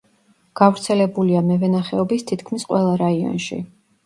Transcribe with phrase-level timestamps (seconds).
[0.61, 3.61] გავრცელებულია მევენახეობის თითქმის ყველა რაიონში.